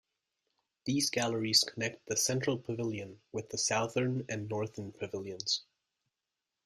[0.85, 5.61] These galleries connect the central pavilion with the southern and northern pavilions.